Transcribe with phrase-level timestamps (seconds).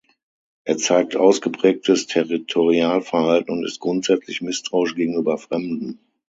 [0.63, 5.99] Er zeigt ausgeprägtes Territorialverhalten und ist grundsätzlich misstrauisch gegenüber Fremden.